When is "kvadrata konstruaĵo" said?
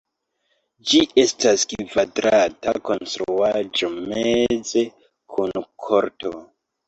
1.73-3.91